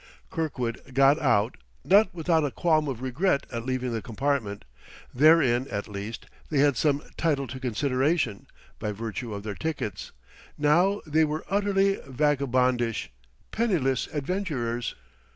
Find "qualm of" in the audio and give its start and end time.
2.49-3.03